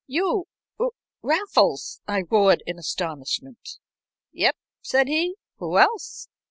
"You 0.07 0.45
Raffles?" 1.21 2.01
I 2.07 2.23
roared 2.27 2.63
in 2.65 2.79
astonishment. 2.79 3.77
"Yep," 4.31 4.57
said 4.81 5.07
he. 5.07 5.35
"Who 5.57 5.77
else?" 5.77 6.27